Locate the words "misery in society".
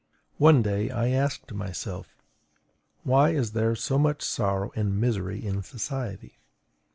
4.99-6.39